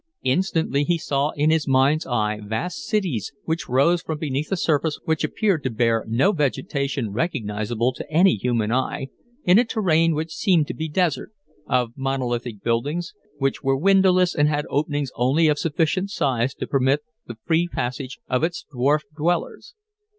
[0.23, 4.97] Instantly he saw in his mind's eye vast cities, which rose from beneath a surface
[5.05, 9.09] which appeared to bear no vegetation recognizable to any human eye,
[9.43, 11.31] in a terrain which seemed to be desert,
[11.67, 17.03] of monolithic buildings, which were windowless and had openings only of sufficient size to permit
[17.27, 19.75] the free passage of its dwarfed dwellers.